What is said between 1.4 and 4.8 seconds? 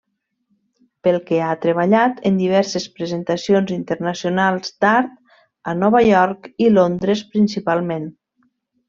ha treballat en diverses presentacions internacionals